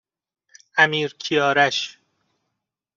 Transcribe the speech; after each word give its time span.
امیرکیارش 0.77 1.97